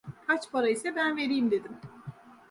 "Kaç 0.27 0.51
para 0.51 0.69
ise 0.69 0.95
ben 0.95 1.17
vereyim!" 1.17 1.51
dedim. 1.51 1.77